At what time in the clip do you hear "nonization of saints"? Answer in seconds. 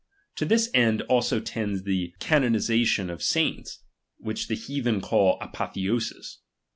2.39-3.83